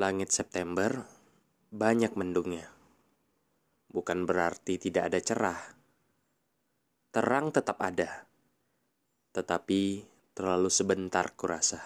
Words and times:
Langit 0.00 0.32
September 0.32 1.04
banyak 1.68 2.16
mendungnya. 2.16 2.72
Bukan 3.92 4.24
berarti 4.24 4.80
tidak 4.80 5.12
ada 5.12 5.20
cerah. 5.20 5.60
Terang 7.12 7.52
tetap 7.52 7.76
ada. 7.84 8.24
Tetapi 9.36 10.00
terlalu 10.32 10.72
sebentar 10.72 11.36
kurasa. 11.36 11.84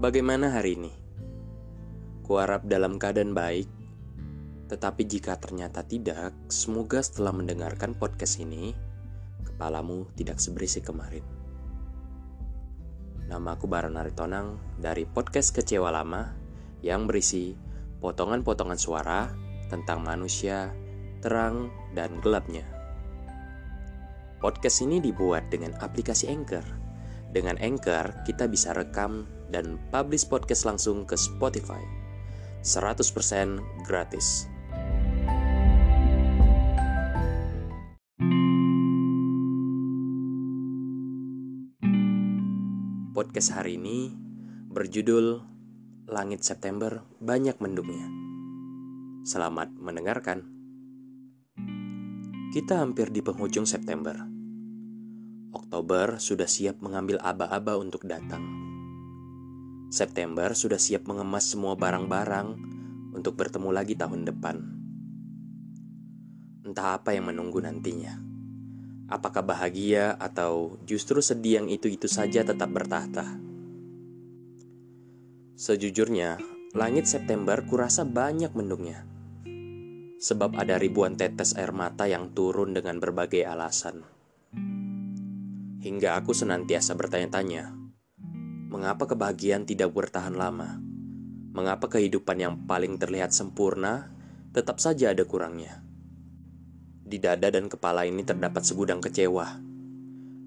Bagaimana 0.00 0.56
hari 0.56 0.80
ini? 0.80 0.92
Kuharap 2.24 2.64
dalam 2.64 2.96
keadaan 2.96 3.36
baik. 3.36 3.68
Tetapi 4.72 5.02
jika 5.04 5.36
ternyata 5.36 5.84
tidak, 5.84 6.32
semoga 6.48 7.04
setelah 7.04 7.36
mendengarkan 7.36 7.92
podcast 7.92 8.40
ini, 8.40 8.72
kepalamu 9.44 10.08
tidak 10.16 10.40
seberisik 10.40 10.88
kemarin. 10.88 11.41
Nama 13.30 13.54
aku 13.54 13.70
Baran 13.70 13.94
Aritonang 13.94 14.58
dari 14.82 15.06
podcast 15.06 15.54
Kecewa 15.54 15.94
Lama 15.94 16.34
yang 16.82 17.06
berisi 17.06 17.54
potongan-potongan 18.02 18.80
suara 18.80 19.30
tentang 19.70 20.02
manusia, 20.02 20.74
terang, 21.22 21.70
dan 21.94 22.18
gelapnya. 22.18 22.66
Podcast 24.42 24.82
ini 24.82 24.98
dibuat 24.98 25.46
dengan 25.54 25.78
aplikasi 25.78 26.26
Anchor. 26.26 26.66
Dengan 27.30 27.54
Anchor, 27.62 28.26
kita 28.26 28.50
bisa 28.50 28.74
rekam 28.74 29.30
dan 29.54 29.78
publish 29.94 30.26
podcast 30.26 30.66
langsung 30.66 31.06
ke 31.06 31.14
Spotify. 31.14 31.80
100% 32.66 33.86
gratis. 33.86 34.51
Podcast 43.22 43.54
hari 43.54 43.78
ini 43.78 44.10
berjudul 44.74 45.46
Langit 46.10 46.42
September 46.42 47.06
Banyak 47.22 47.54
Mendungnya. 47.62 48.10
Selamat 49.22 49.70
mendengarkan. 49.78 50.42
Kita 52.50 52.82
hampir 52.82 53.14
di 53.14 53.22
penghujung 53.22 53.62
September. 53.62 54.26
Oktober 55.54 56.18
sudah 56.18 56.50
siap 56.50 56.82
mengambil 56.82 57.22
aba-aba 57.22 57.78
untuk 57.78 58.10
datang. 58.10 58.42
September 59.94 60.50
sudah 60.58 60.82
siap 60.82 61.06
mengemas 61.06 61.46
semua 61.46 61.78
barang-barang 61.78 62.58
untuk 63.14 63.38
bertemu 63.38 63.70
lagi 63.70 63.94
tahun 63.94 64.26
depan. 64.26 64.56
Entah 66.66 66.98
apa 66.98 67.14
yang 67.14 67.30
menunggu 67.30 67.62
nantinya. 67.62 68.31
Apakah 69.12 69.44
bahagia 69.44 70.16
atau 70.16 70.80
justru 70.88 71.20
sedih 71.20 71.60
yang 71.60 71.68
itu-itu 71.68 72.08
saja 72.08 72.48
tetap 72.48 72.72
bertahta? 72.72 73.28
Sejujurnya, 75.52 76.40
langit 76.72 77.04
September 77.04 77.60
kurasa 77.68 78.08
banyak 78.08 78.56
mendungnya. 78.56 79.04
Sebab 80.16 80.56
ada 80.56 80.80
ribuan 80.80 81.20
tetes 81.20 81.52
air 81.60 81.76
mata 81.76 82.08
yang 82.08 82.32
turun 82.32 82.72
dengan 82.72 82.96
berbagai 83.04 83.44
alasan. 83.44 84.00
Hingga 85.84 86.16
aku 86.16 86.32
senantiasa 86.32 86.96
bertanya-tanya, 86.96 87.68
mengapa 88.72 89.04
kebahagiaan 89.04 89.68
tidak 89.68 89.92
bertahan 89.92 90.32
lama? 90.32 90.80
Mengapa 91.52 91.84
kehidupan 91.92 92.40
yang 92.40 92.54
paling 92.64 92.96
terlihat 92.96 93.36
sempurna 93.36 94.08
tetap 94.56 94.80
saja 94.80 95.12
ada 95.12 95.28
kurangnya? 95.28 95.91
Di 97.12 97.20
dada 97.20 97.52
dan 97.52 97.68
kepala 97.68 98.08
ini 98.08 98.24
terdapat 98.24 98.64
segudang 98.64 98.96
kecewa. 98.96 99.60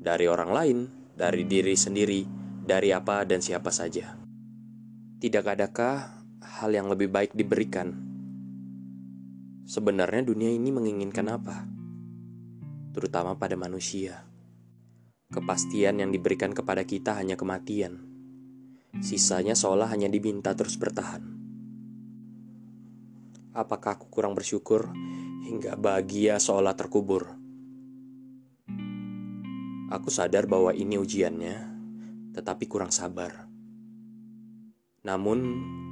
Dari 0.01 0.25
orang 0.25 0.49
lain, 0.49 0.77
dari 1.13 1.45
diri 1.45 1.77
sendiri, 1.77 2.25
dari 2.65 2.89
apa 2.89 3.21
dan 3.21 3.37
siapa 3.37 3.69
saja. 3.69 4.17
Tidak 5.21 5.45
adakah 5.45 6.25
hal 6.41 6.73
yang 6.73 6.89
lebih 6.89 7.13
baik 7.13 7.37
diberikan? 7.37 7.93
Sebenarnya 9.69 10.25
dunia 10.25 10.49
ini 10.49 10.73
menginginkan 10.73 11.29
apa? 11.29 11.69
Terutama 12.97 13.37
pada 13.37 13.53
manusia. 13.53 14.25
Kepastian 15.29 16.01
yang 16.01 16.09
diberikan 16.09 16.49
kepada 16.49 16.81
kita 16.81 17.13
hanya 17.13 17.37
kematian. 17.37 18.01
Sisanya 19.05 19.53
seolah 19.53 19.93
hanya 19.93 20.09
diminta 20.09 20.57
terus 20.57 20.81
bertahan. 20.81 21.21
Apakah 23.53 24.01
aku 24.01 24.09
kurang 24.09 24.33
bersyukur 24.33 24.89
hingga 25.45 25.77
bahagia 25.77 26.41
seolah 26.41 26.73
terkubur. 26.73 27.37
Aku 29.93 30.09
sadar 30.09 30.49
bahwa 30.49 30.73
ini 30.73 30.97
ujiannya, 30.97 31.57
tetapi 32.33 32.65
kurang 32.65 32.89
sabar. 32.89 33.45
Namun, 35.05 35.39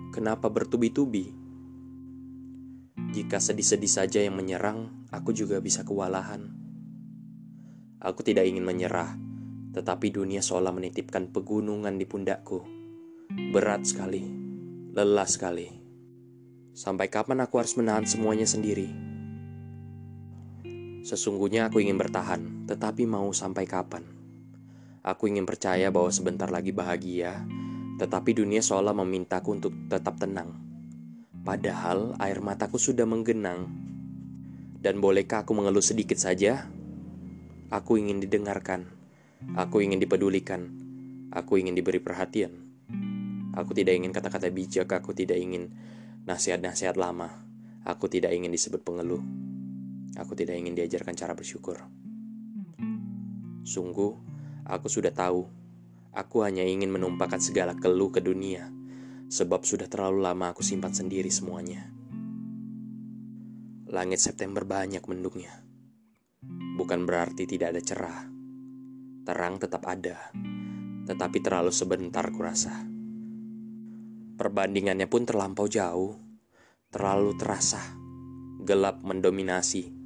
kenapa 0.09 0.49
bertubi-tubi? 0.49 1.29
Jika 3.13 3.37
sedih-sedih 3.37 3.93
saja 3.93 4.19
yang 4.25 4.33
menyerang, 4.33 5.05
aku 5.13 5.37
juga 5.37 5.61
bisa 5.61 5.85
kewalahan. 5.85 6.49
Aku 8.01 8.25
tidak 8.25 8.49
ingin 8.49 8.65
menyerah, 8.65 9.13
tetapi 9.77 10.09
dunia 10.09 10.41
seolah 10.41 10.73
menitipkan 10.73 11.29
pegunungan 11.29 11.93
di 11.93 12.09
pundakku. 12.09 12.65
Berat 13.53 13.85
sekali, 13.85 14.25
lelah 14.97 15.29
sekali. 15.29 15.69
Sampai 16.73 17.13
kapan 17.13 17.45
aku 17.45 17.61
harus 17.61 17.77
menahan 17.77 18.09
semuanya 18.09 18.49
sendiri? 18.49 19.12
Sesungguhnya 21.03 21.67
aku 21.67 21.83
ingin 21.83 21.99
bertahan, 21.99 22.63
tetapi 22.63 23.03
mau 23.03 23.27
sampai 23.35 23.67
kapan? 23.67 24.07
Aku 25.03 25.27
ingin 25.27 25.43
percaya 25.43 25.91
bahwa 25.91 26.07
sebentar 26.07 26.47
lagi 26.47 26.71
bahagia, 26.71 27.43
tetapi 27.99 28.31
dunia 28.31 28.63
seolah 28.63 28.95
memintaku 28.95 29.59
untuk 29.59 29.75
tetap 29.91 30.15
tenang. 30.15 30.55
Padahal 31.43 32.15
air 32.23 32.39
mataku 32.39 32.79
sudah 32.79 33.03
menggenang. 33.03 33.67
Dan 34.79 35.03
bolehkah 35.03 35.43
aku 35.43 35.51
mengeluh 35.51 35.83
sedikit 35.83 36.15
saja? 36.15 36.71
Aku 37.67 37.99
ingin 37.99 38.23
didengarkan. 38.23 38.87
Aku 39.59 39.83
ingin 39.83 39.99
dipedulikan. 39.99 40.71
Aku 41.35 41.59
ingin 41.59 41.75
diberi 41.75 41.99
perhatian. 41.99 42.63
Aku 43.51 43.75
tidak 43.75 43.99
ingin 43.99 44.15
kata-kata 44.15 44.47
bijak, 44.55 44.87
aku 44.87 45.11
tidak 45.11 45.35
ingin 45.35 45.75
nasihat-nasihat 46.23 46.95
lama. 46.95 47.43
Aku 47.83 48.07
tidak 48.07 48.31
ingin 48.31 48.55
disebut 48.55 48.87
pengeluh. 48.87 49.19
Aku 50.13 50.37
tidak 50.37 50.61
ingin 50.61 50.77
diajarkan 50.77 51.17
cara 51.17 51.33
bersyukur. 51.33 51.81
Sungguh, 53.65 54.13
aku 54.61 54.85
sudah 54.85 55.09
tahu. 55.09 55.49
Aku 56.13 56.45
hanya 56.45 56.61
ingin 56.61 56.93
menumpahkan 56.93 57.41
segala 57.41 57.73
keluh 57.73 58.13
ke 58.13 58.21
dunia, 58.21 58.69
sebab 59.33 59.65
sudah 59.65 59.89
terlalu 59.89 60.21
lama 60.21 60.53
aku 60.53 60.61
simpan 60.61 60.93
sendiri 60.93 61.33
semuanya. 61.33 61.89
Langit 63.89 64.21
September 64.21 64.61
banyak 64.61 65.01
mendungnya. 65.09 65.65
Bukan 66.77 67.09
berarti 67.09 67.49
tidak 67.49 67.73
ada 67.73 67.81
cerah. 67.81 68.21
Terang 69.25 69.57
tetap 69.57 69.81
ada, 69.89 70.29
tetapi 71.09 71.41
terlalu 71.41 71.73
sebentar 71.73 72.29
kurasa. 72.29 72.85
Perbandingannya 74.37 75.09
pun 75.09 75.25
terlampau 75.25 75.65
jauh, 75.65 76.13
terlalu 76.93 77.33
terasa, 77.33 77.81
gelap 78.61 79.01
mendominasi 79.01 80.02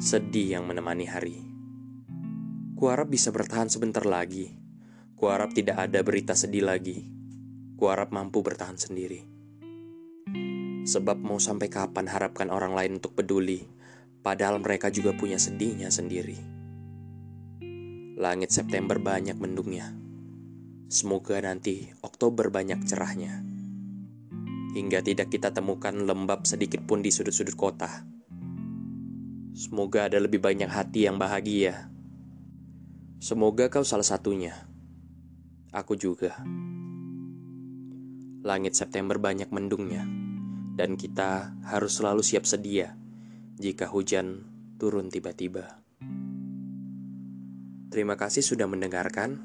sedih 0.00 0.56
yang 0.56 0.64
menemani 0.64 1.04
hari. 1.04 1.36
Kuharap 2.80 3.12
bisa 3.12 3.28
bertahan 3.28 3.68
sebentar 3.68 4.00
lagi. 4.08 4.48
Kuharap 5.20 5.52
tidak 5.52 5.84
ada 5.84 6.00
berita 6.00 6.32
sedih 6.32 6.64
lagi. 6.64 7.04
Kuharap 7.76 8.08
mampu 8.08 8.40
bertahan 8.40 8.80
sendiri. 8.80 9.20
Sebab 10.88 11.20
mau 11.20 11.36
sampai 11.36 11.68
kapan 11.68 12.08
harapkan 12.08 12.48
orang 12.48 12.72
lain 12.72 13.04
untuk 13.04 13.12
peduli, 13.12 13.68
padahal 14.24 14.64
mereka 14.64 14.88
juga 14.88 15.12
punya 15.12 15.36
sedihnya 15.36 15.92
sendiri. 15.92 16.40
Langit 18.16 18.48
September 18.48 18.96
banyak 18.96 19.36
mendungnya. 19.36 19.92
Semoga 20.88 21.36
nanti 21.44 21.92
Oktober 22.00 22.48
banyak 22.48 22.80
cerahnya. 22.88 23.44
Hingga 24.72 25.04
tidak 25.04 25.28
kita 25.28 25.52
temukan 25.52 25.92
lembab 25.92 26.48
sedikit 26.48 26.80
pun 26.88 27.04
di 27.04 27.12
sudut-sudut 27.12 27.60
kota 27.60 28.21
Semoga 29.52 30.08
ada 30.08 30.16
lebih 30.16 30.40
banyak 30.40 30.66
hati 30.66 31.04
yang 31.04 31.20
bahagia. 31.20 31.92
Semoga 33.22 33.70
kau 33.70 33.86
salah 33.86 34.02
satunya. 34.04 34.56
Aku 35.70 35.94
juga. 35.94 36.42
Langit 38.42 38.74
September 38.74 39.22
banyak 39.22 39.54
mendungnya, 39.54 40.02
dan 40.74 40.98
kita 40.98 41.54
harus 41.62 42.02
selalu 42.02 42.26
siap 42.26 42.42
sedia 42.42 42.98
jika 43.60 43.86
hujan 43.86 44.42
turun 44.80 45.06
tiba-tiba. 45.06 45.78
Terima 47.94 48.18
kasih 48.18 48.42
sudah 48.42 48.66
mendengarkan. 48.66 49.38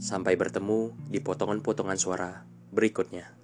Sampai 0.00 0.40
bertemu 0.40 0.96
di 1.12 1.20
potongan-potongan 1.20 1.98
suara 2.00 2.48
berikutnya. 2.72 3.35